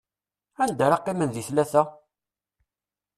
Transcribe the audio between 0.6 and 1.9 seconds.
Anda ara qqimen di tlata?